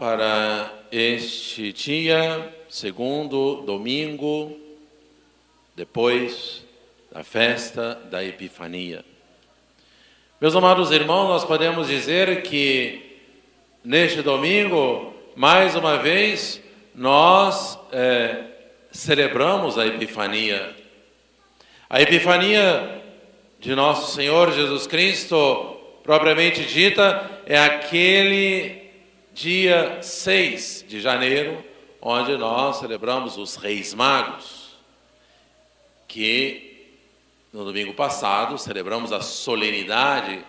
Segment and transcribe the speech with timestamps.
[0.00, 4.58] para este dia, segundo domingo,
[5.76, 6.64] depois
[7.12, 9.04] da festa da Epifania.
[10.40, 13.20] Meus amados irmãos, nós podemos dizer que
[13.84, 16.62] neste domingo, mais uma vez,
[16.94, 18.44] nós é,
[18.90, 20.74] celebramos a Epifania.
[21.90, 23.02] A Epifania
[23.58, 28.80] de nosso Senhor Jesus Cristo, propriamente dita, é aquele
[29.32, 31.64] dia 6 de janeiro,
[32.00, 34.76] onde nós celebramos os Reis Magos,
[36.08, 36.88] que
[37.52, 40.44] no domingo passado celebramos a solenidade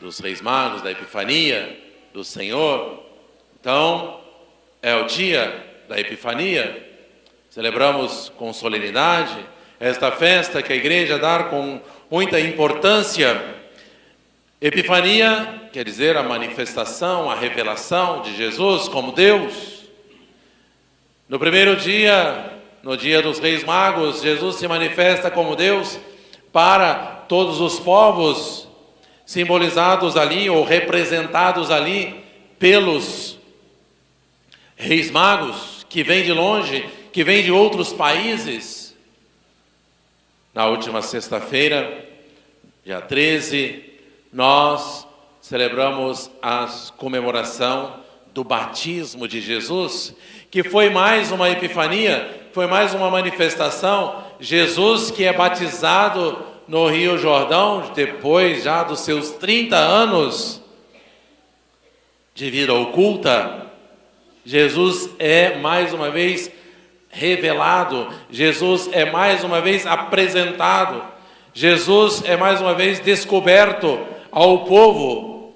[0.00, 1.78] dos Reis Magos, da Epifania
[2.12, 3.02] do Senhor.
[3.60, 4.20] Então,
[4.82, 6.84] é o dia da Epifania,
[7.50, 9.36] celebramos com solenidade
[9.78, 11.80] esta festa que a igreja dá com
[12.10, 13.55] muita importância.
[14.60, 19.84] Epifania quer dizer a manifestação, a revelação de Jesus como Deus.
[21.28, 22.52] No primeiro dia,
[22.82, 25.98] no dia dos Reis Magos, Jesus se manifesta como Deus
[26.50, 26.94] para
[27.28, 28.66] todos os povos,
[29.26, 32.24] simbolizados ali ou representados ali
[32.58, 33.38] pelos
[34.74, 38.96] Reis Magos, que vêm de longe, que vêm de outros países.
[40.54, 42.06] Na última sexta-feira,
[42.82, 43.85] dia 13,
[44.32, 45.06] nós
[45.40, 48.00] celebramos a comemoração
[48.34, 50.14] do batismo de Jesus,
[50.50, 54.24] que foi mais uma epifania, foi mais uma manifestação.
[54.40, 60.60] Jesus que é batizado no Rio Jordão, depois já dos seus 30 anos
[62.34, 63.66] de vida oculta,
[64.44, 66.50] Jesus é mais uma vez
[67.08, 71.02] revelado, Jesus é mais uma vez apresentado,
[71.54, 75.54] Jesus é mais uma vez descoberto ao povo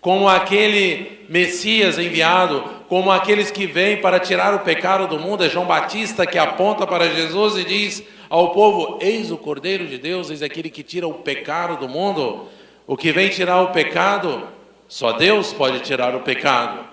[0.00, 5.42] como aquele Messias enviado, como aqueles que vêm para tirar o pecado do mundo.
[5.42, 9.98] É João Batista que aponta para Jesus e diz ao povo: Eis o Cordeiro de
[9.98, 12.46] Deus, eis aquele que tira o pecado do mundo.
[12.86, 14.46] O que vem tirar o pecado,
[14.86, 16.84] só Deus pode tirar o pecado.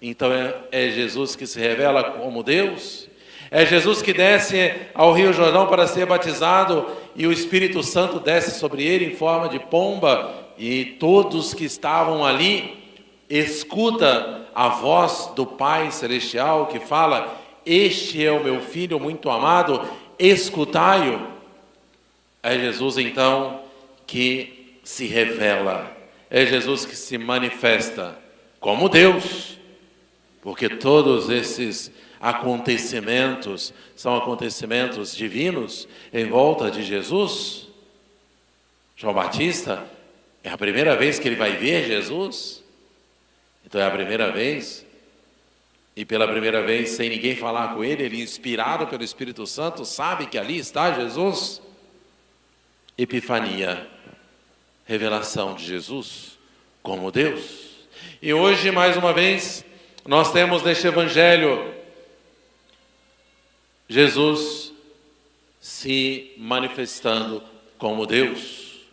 [0.00, 3.06] Então é, é Jesus que se revela como Deus.
[3.50, 8.58] É Jesus que desce ao Rio Jordão para ser batizado e o Espírito Santo desce
[8.58, 12.78] sobre ele em forma de pomba e todos que estavam ali
[13.30, 17.34] escuta a voz do Pai celestial que fala:
[17.64, 19.80] "Este é o meu filho muito amado,
[20.18, 21.26] escutai-o".
[22.42, 23.62] É Jesus então
[24.06, 25.96] que se revela.
[26.28, 28.18] É Jesus que se manifesta
[28.60, 29.56] como Deus.
[30.42, 31.90] Porque todos esses
[32.20, 37.66] acontecimentos são acontecimentos divinos em volta de Jesus.
[38.94, 39.82] João Batista
[40.42, 42.62] é a primeira vez que ele vai ver Jesus.
[43.64, 44.86] Então é a primeira vez.
[45.94, 50.26] E pela primeira vez, sem ninguém falar com ele, ele, inspirado pelo Espírito Santo, sabe
[50.26, 51.60] que ali está Jesus.
[52.96, 53.86] Epifania,
[54.86, 56.38] revelação de Jesus
[56.82, 57.88] como Deus.
[58.22, 59.64] E hoje, mais uma vez,
[60.06, 61.74] nós temos neste Evangelho
[63.88, 64.72] Jesus
[65.60, 67.42] se manifestando
[67.76, 68.86] como Deus.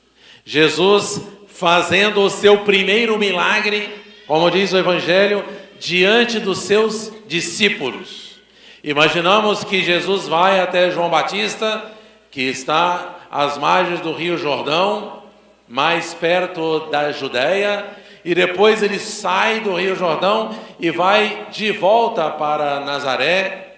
[0.43, 1.21] Jesus
[1.57, 3.89] fazendo o seu primeiro milagre,
[4.27, 5.43] como diz o Evangelho,
[5.79, 8.39] diante dos seus discípulos.
[8.83, 11.83] Imaginamos que Jesus vai até João Batista,
[12.29, 15.23] que está às margens do Rio Jordão,
[15.67, 17.85] mais perto da Judéia,
[18.23, 23.77] e depois ele sai do Rio Jordão e vai de volta para Nazaré,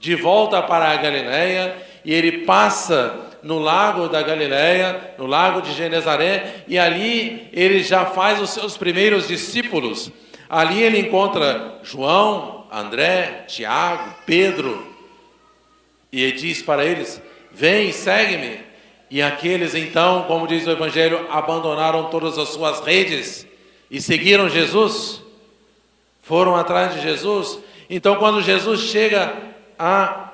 [0.00, 5.72] de volta para a Galiléia, e ele passa no lago da Galileia, no lago de
[5.72, 10.12] Genezaré, e ali ele já faz os seus primeiros discípulos.
[10.50, 14.86] Ali ele encontra João, André, Tiago, Pedro,
[16.12, 18.60] e ele diz para eles: Vem, segue-me.
[19.10, 23.46] E aqueles então, como diz o Evangelho, abandonaram todas as suas redes
[23.90, 25.22] e seguiram Jesus,
[26.20, 27.58] foram atrás de Jesus.
[27.88, 29.34] Então, quando Jesus chega
[29.78, 30.32] a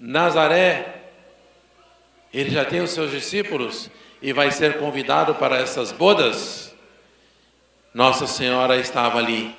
[0.00, 0.99] Nazaré,
[2.32, 3.90] ele já tem os seus discípulos
[4.22, 6.74] e vai ser convidado para essas bodas.
[7.92, 9.54] Nossa Senhora estava ali,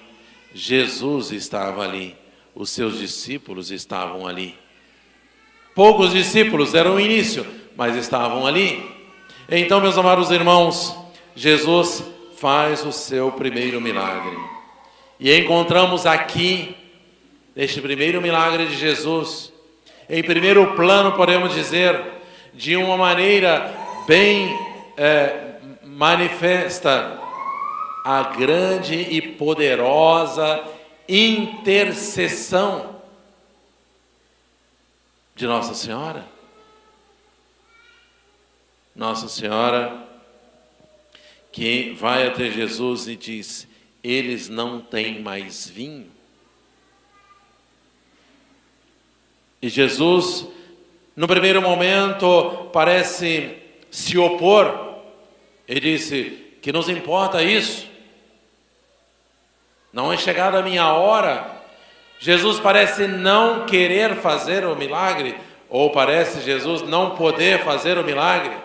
[0.53, 2.15] Jesus estava ali,
[2.55, 4.57] os seus discípulos estavam ali.
[5.75, 7.45] Poucos discípulos eram o início,
[7.75, 8.83] mas estavam ali.
[9.49, 10.95] Então, meus amados irmãos,
[11.35, 12.03] Jesus
[12.37, 14.37] faz o seu primeiro milagre.
[15.19, 16.75] E encontramos aqui,
[17.55, 19.51] neste primeiro milagre de Jesus,
[20.09, 22.01] em primeiro plano, podemos dizer,
[22.53, 23.73] de uma maneira
[24.07, 24.57] bem
[24.97, 27.19] é, manifesta
[28.03, 30.63] a grande e poderosa
[31.07, 33.01] intercessão
[35.35, 36.25] de Nossa Senhora.
[38.95, 40.07] Nossa Senhora
[41.51, 43.67] que vai até Jesus e diz:
[44.03, 46.09] Eles não têm mais vinho.
[49.61, 50.47] E Jesus,
[51.21, 53.55] no primeiro momento, parece
[53.91, 55.03] se opor.
[55.67, 57.87] Ele disse: Que nos importa isso?
[59.93, 61.61] Não é chegada a minha hora.
[62.17, 65.37] Jesus parece não querer fazer o milagre,
[65.69, 68.57] ou parece Jesus não poder fazer o milagre.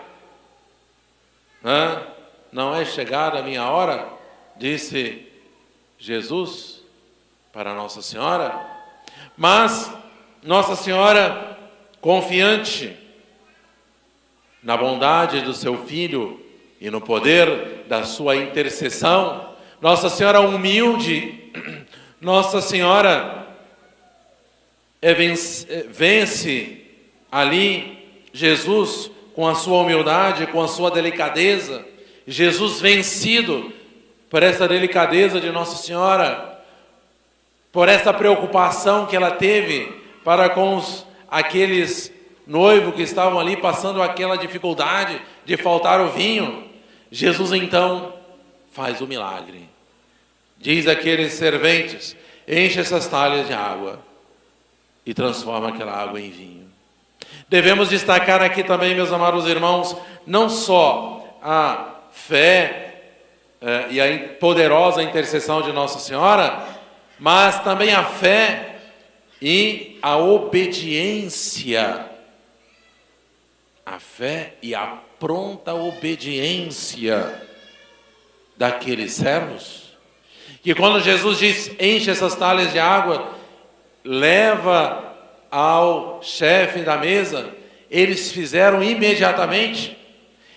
[1.63, 2.01] Hã?
[2.51, 4.07] Não é chegada a minha hora,
[4.55, 5.31] disse
[5.99, 6.81] Jesus
[7.53, 8.59] para Nossa Senhora.
[9.37, 9.93] Mas
[10.41, 11.55] Nossa Senhora,
[12.07, 12.95] confiante
[14.63, 16.39] na bondade do seu filho
[16.79, 21.51] e no poder da sua intercessão, Nossa Senhora humilde,
[22.21, 23.49] Nossa Senhora
[25.01, 26.81] é vence, é, vence
[27.29, 31.85] ali Jesus com a sua humildade, com a sua delicadeza,
[32.25, 33.73] Jesus vencido
[34.29, 36.57] por essa delicadeza de Nossa Senhora,
[37.69, 39.91] por essa preocupação que ela teve
[40.23, 42.11] para com os, aqueles
[42.45, 46.65] noivos que estavam ali passando aquela dificuldade de faltar o vinho.
[47.11, 48.13] Jesus então
[48.71, 49.69] faz o milagre.
[50.57, 52.15] Diz aqueles serventes:
[52.47, 53.99] enche essas talhas de água
[55.05, 56.67] e transforma aquela água em vinho.
[57.49, 59.95] Devemos destacar aqui também, meus amados irmãos,
[60.25, 63.03] não só a fé
[63.61, 66.61] eh, e a poderosa intercessão de Nossa Senhora,
[67.17, 68.76] mas também a fé
[69.41, 72.05] e a obediência.
[73.85, 77.41] A fé e a pronta obediência
[78.57, 79.97] daqueles servos.
[80.61, 83.33] Que quando Jesus diz: enche essas talhas de água,
[84.03, 85.15] leva
[85.49, 87.53] ao chefe da mesa,
[87.89, 89.97] eles fizeram imediatamente,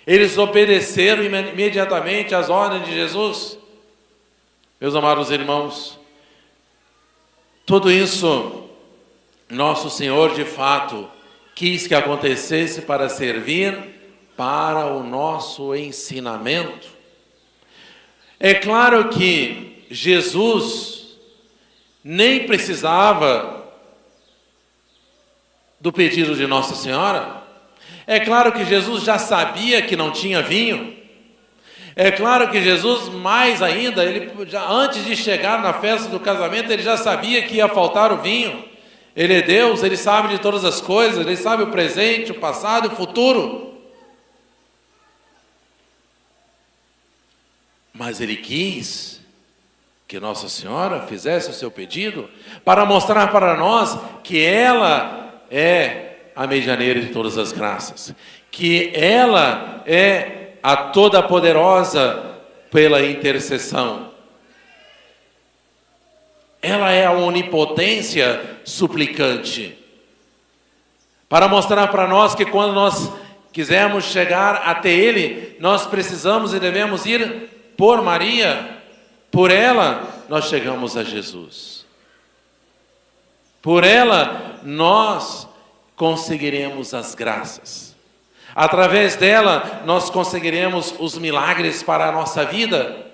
[0.06, 3.58] eles obedeceram imediatamente às ordens de Jesus.
[4.80, 5.98] Meus amados irmãos,
[7.66, 8.69] tudo isso,
[9.50, 11.08] nosso Senhor de fato
[11.54, 13.76] quis que acontecesse para servir
[14.36, 16.88] para o nosso ensinamento.
[18.38, 21.18] É claro que Jesus
[22.02, 23.68] nem precisava
[25.78, 27.42] do pedido de Nossa Senhora.
[28.06, 30.96] É claro que Jesus já sabia que não tinha vinho.
[31.94, 36.72] É claro que Jesus, mais ainda, ele já, antes de chegar na festa do casamento,
[36.72, 38.69] ele já sabia que ia faltar o vinho.
[39.20, 42.88] Ele é Deus, ele sabe de todas as coisas, ele sabe o presente, o passado
[42.88, 43.74] e o futuro.
[47.92, 49.20] Mas ele quis
[50.08, 52.30] que Nossa Senhora fizesse o seu pedido
[52.64, 58.14] para mostrar para nós que ela é a medianeira de todas as graças,
[58.50, 62.38] que ela é a toda poderosa
[62.70, 64.09] pela intercessão.
[66.62, 69.76] Ela é a onipotência suplicante.
[71.28, 73.10] Para mostrar para nós que quando nós
[73.52, 78.80] quisermos chegar até Ele, nós precisamos e devemos ir por Maria
[79.30, 81.86] por ela, nós chegamos a Jesus.
[83.62, 85.46] Por ela, nós
[85.94, 87.94] conseguiremos as graças.
[88.54, 93.06] Através dela, nós conseguiremos os milagres para a nossa vida.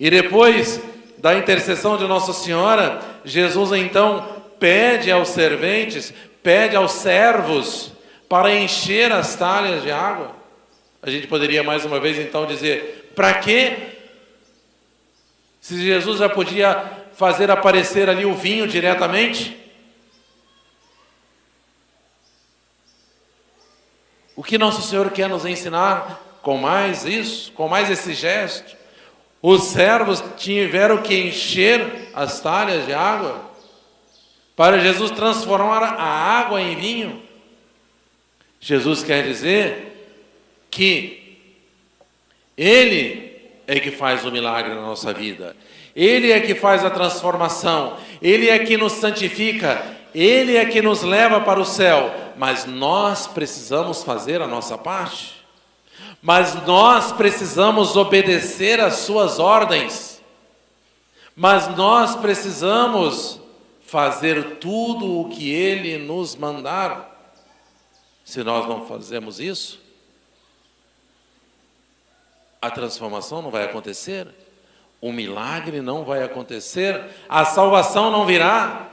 [0.00, 0.80] E depois
[1.26, 7.90] da intercessão de Nossa Senhora, Jesus então pede aos serventes, pede aos servos
[8.28, 10.36] para encher as talhas de água.
[11.02, 13.76] A gente poderia mais uma vez então dizer: para que
[15.60, 16.80] se Jesus já podia
[17.14, 19.58] fazer aparecer ali o vinho diretamente?
[24.36, 28.75] O que Nosso Senhor quer nos ensinar com mais isso, com mais esse gesto?
[29.48, 33.48] Os servos tiveram que encher as talhas de água
[34.56, 37.22] para Jesus transformar a água em vinho.
[38.58, 40.18] Jesus quer dizer
[40.68, 41.38] que
[42.58, 43.38] Ele
[43.68, 45.54] é que faz o milagre na nossa vida.
[45.94, 47.98] Ele é que faz a transformação.
[48.20, 49.80] Ele é que nos santifica.
[50.12, 52.12] Ele é que nos leva para o céu.
[52.36, 55.35] Mas nós precisamos fazer a nossa parte.
[56.26, 60.20] Mas nós precisamos obedecer às suas ordens.
[61.36, 63.40] Mas nós precisamos
[63.82, 67.38] fazer tudo o que ele nos mandar.
[68.24, 69.80] Se nós não fazemos isso,
[72.60, 74.26] a transformação não vai acontecer,
[75.00, 78.90] o milagre não vai acontecer, a salvação não virá.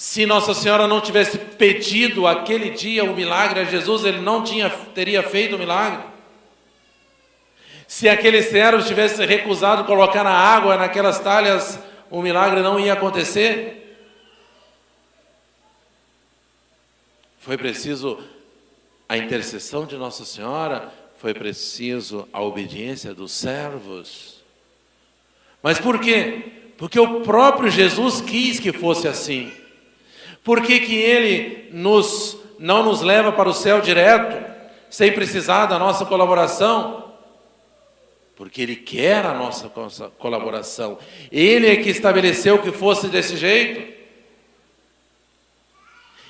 [0.00, 4.70] Se Nossa Senhora não tivesse pedido aquele dia o milagre a Jesus, ele não tinha,
[4.70, 6.02] teria feito o milagre.
[7.86, 11.78] Se aquele servo tivesse recusado colocar a água naquelas talhas,
[12.10, 13.94] o milagre não ia acontecer.
[17.38, 18.18] Foi preciso
[19.06, 24.42] a intercessão de Nossa Senhora, foi preciso a obediência dos servos.
[25.62, 26.72] Mas por quê?
[26.78, 29.59] Porque o próprio Jesus quis que fosse assim.
[30.42, 34.50] Por que, que ele nos, não nos leva para o céu direto,
[34.88, 37.12] sem precisar da nossa colaboração?
[38.34, 39.68] Porque ele quer a nossa
[40.18, 40.98] colaboração.
[41.30, 44.00] Ele é que estabeleceu que fosse desse jeito.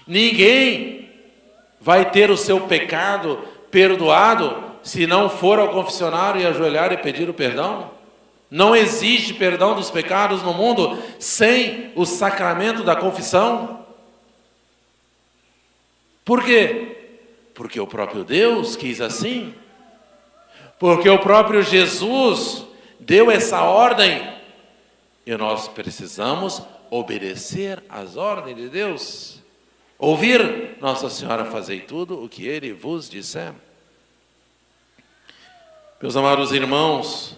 [0.07, 1.09] Ninguém
[1.81, 3.39] vai ter o seu pecado
[3.71, 7.91] perdoado se não for ao confessionário e ajoelhar e pedir o perdão?
[8.51, 13.80] Não existe perdão dos pecados no mundo sem o sacramento da confissão.
[16.31, 17.17] Por quê?
[17.55, 19.53] Porque o próprio Deus quis assim.
[20.79, 22.65] Porque o próprio Jesus
[23.01, 24.33] deu essa ordem.
[25.27, 29.43] E nós precisamos obedecer às ordens de Deus.
[29.99, 33.53] Ouvir Nossa Senhora, fazei tudo o que Ele vos disser.
[36.01, 37.37] Meus amados irmãos,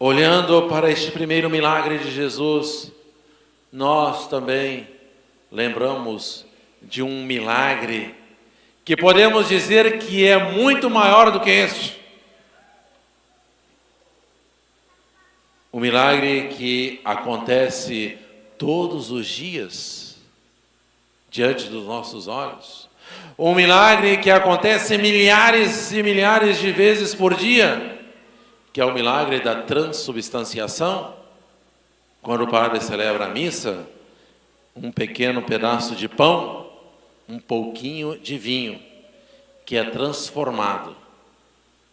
[0.00, 2.90] olhando para este primeiro milagre de Jesus,
[3.70, 4.88] nós também
[5.48, 6.50] lembramos
[6.82, 8.14] de um milagre
[8.84, 12.00] que podemos dizer que é muito maior do que este.
[15.70, 18.18] O milagre que acontece
[18.58, 20.16] todos os dias
[21.30, 22.88] diante dos nossos olhos.
[23.38, 28.00] Um milagre que acontece milhares e milhares de vezes por dia,
[28.72, 31.14] que é o milagre da transubstanciação.
[32.20, 33.86] Quando o padre celebra a missa,
[34.76, 36.61] um pequeno pedaço de pão,
[37.28, 38.80] um pouquinho de vinho,
[39.64, 40.96] que é transformado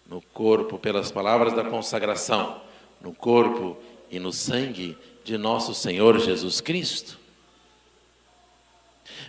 [0.08, 2.62] no corpo pelas palavras da consagração,
[3.00, 3.78] no corpo
[4.10, 7.20] e no sangue de nosso Senhor Jesus Cristo.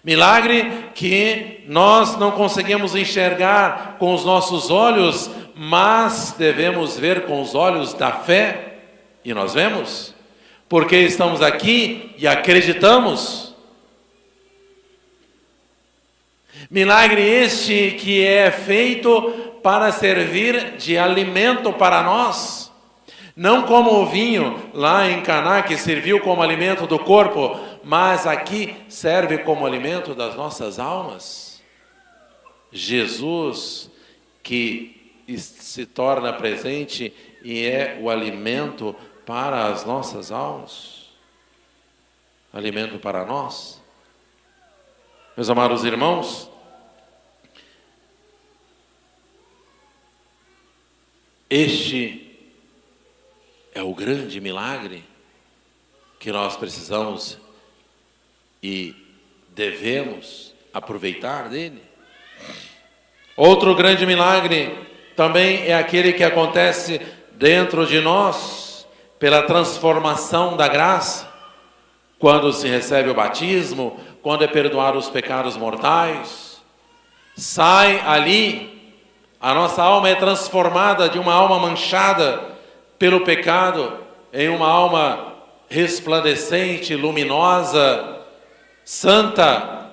[0.02, 7.54] Milagre que nós não conseguimos enxergar com os nossos olhos, mas devemos ver com os
[7.54, 8.78] olhos da fé,
[9.22, 10.14] e nós vemos,
[10.66, 13.49] porque estamos aqui e acreditamos.
[16.70, 22.70] Milagre este que é feito para servir de alimento para nós,
[23.34, 28.76] não como o vinho lá em Caná que serviu como alimento do corpo, mas aqui
[28.88, 31.60] serve como alimento das nossas almas.
[32.70, 33.90] Jesus,
[34.40, 37.12] que se torna presente
[37.42, 38.94] e é o alimento
[39.26, 41.08] para as nossas almas,
[42.52, 43.82] alimento para nós.
[45.36, 46.50] Meus amados irmãos,
[51.50, 52.30] este
[53.74, 55.04] é o grande milagre
[56.20, 57.38] que nós precisamos
[58.62, 58.94] e
[59.48, 61.82] devemos aproveitar dele.
[63.36, 64.72] Outro grande milagre
[65.16, 67.00] também é aquele que acontece
[67.32, 68.86] dentro de nós
[69.18, 71.30] pela transformação da graça,
[72.18, 76.62] quando se recebe o batismo, quando é perdoar os pecados mortais,
[77.36, 78.79] sai ali,
[79.40, 82.56] a nossa alma é transformada de uma alma manchada
[82.98, 83.98] pelo pecado
[84.32, 85.34] em uma alma
[85.70, 88.20] resplandecente, luminosa,
[88.84, 89.92] santa,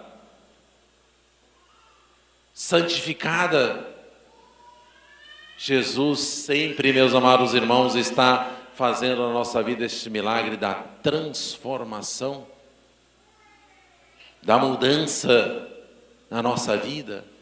[2.54, 3.88] santificada.
[5.58, 12.46] Jesus sempre, meus amados irmãos, está fazendo na nossa vida este milagre da transformação,
[14.44, 15.68] da mudança
[16.30, 17.37] na nossa vida.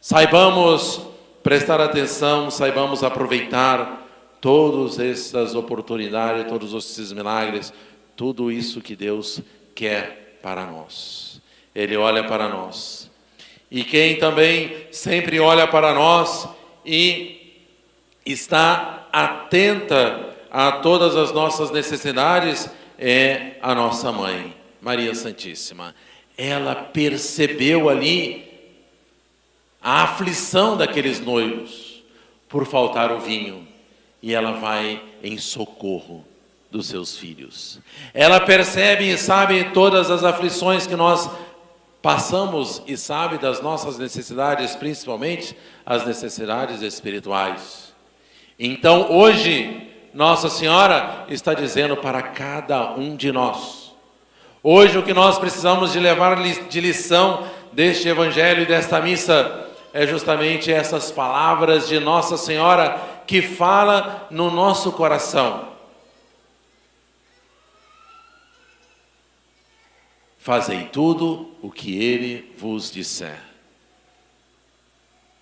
[0.00, 1.02] Saibamos
[1.42, 4.08] prestar atenção, saibamos aproveitar
[4.40, 7.70] todas essas oportunidades, todos esses milagres,
[8.16, 9.42] tudo isso que Deus
[9.74, 11.42] quer para nós.
[11.74, 13.10] Ele olha para nós.
[13.70, 16.48] E quem também sempre olha para nós
[16.84, 17.62] e
[18.24, 25.94] está atenta a todas as nossas necessidades é a nossa mãe, Maria Santíssima.
[26.38, 28.49] Ela percebeu ali
[29.82, 32.02] a aflição daqueles noivos
[32.48, 33.66] por faltar o vinho
[34.22, 36.24] e ela vai em socorro
[36.70, 37.80] dos seus filhos.
[38.12, 41.30] Ela percebe e sabe todas as aflições que nós
[42.02, 47.92] passamos e sabe das nossas necessidades, principalmente as necessidades espirituais.
[48.58, 53.92] Então, hoje, Nossa Senhora está dizendo para cada um de nós.
[54.62, 60.06] Hoje, o que nós precisamos de levar de lição deste Evangelho e desta missa é
[60.06, 65.68] justamente essas palavras de Nossa Senhora que fala no nosso coração.
[70.38, 73.40] Fazei tudo o que ele vos disser.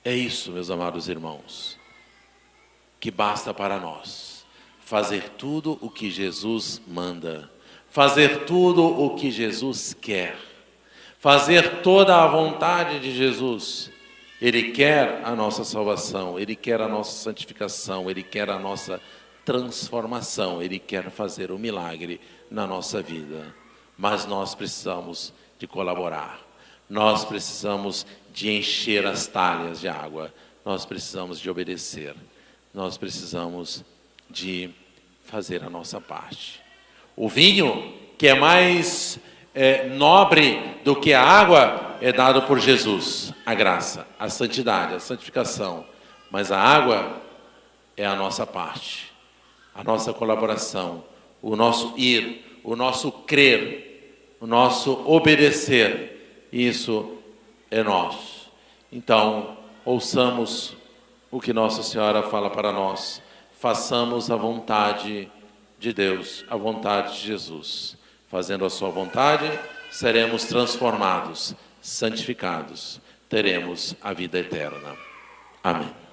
[0.04, 1.78] É isso, meus amados irmãos,
[2.98, 4.44] que basta para nós.
[4.80, 7.50] Fazer tudo o que Jesus manda,
[7.90, 10.36] fazer tudo o que Jesus quer,
[11.18, 13.90] fazer toda a vontade de Jesus.
[14.40, 19.00] Ele quer a nossa salvação, Ele quer a nossa santificação, Ele quer a nossa
[19.44, 23.54] transformação, Ele quer fazer o um milagre na nossa vida
[23.98, 26.40] mas nós precisamos de colaborar.
[26.88, 30.32] Nós precisamos de encher as talhas de água.
[30.64, 32.14] Nós precisamos de obedecer.
[32.72, 33.84] Nós precisamos
[34.30, 34.70] de
[35.24, 36.62] fazer a nossa parte.
[37.16, 39.18] O vinho, que é mais
[39.52, 45.00] é, nobre do que a água, é dado por Jesus, a graça, a santidade, a
[45.00, 45.84] santificação.
[46.30, 47.20] Mas a água
[47.96, 49.12] é a nossa parte,
[49.74, 51.04] a nossa colaboração,
[51.42, 57.18] o nosso ir, o nosso crer, o nosso obedecer, isso
[57.70, 58.50] é nosso.
[58.90, 60.76] Então, ouçamos
[61.30, 63.20] o que Nossa Senhora fala para nós,
[63.52, 65.30] façamos a vontade
[65.78, 67.96] de Deus, a vontade de Jesus.
[68.28, 69.50] Fazendo a Sua vontade,
[69.90, 74.96] seremos transformados, santificados, teremos a vida eterna.
[75.62, 76.07] Amém.